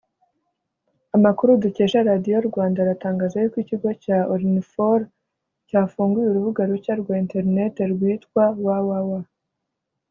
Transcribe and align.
Amakuru 1.15 1.51
dukesha 1.63 2.05
radiyo 2.09 2.37
Rwanda 2.49 2.77
aratangaza 2.81 3.35
yuko 3.41 3.57
ikigo 3.63 3.89
cya 4.03 4.17
Orinfor 4.33 4.99
cyafunguye 5.69 6.27
urubuga 6.29 6.61
rushya 6.69 6.93
rwa 7.01 7.15
internet 7.23 7.75
rwitwa 7.93 8.43
www 8.65 9.09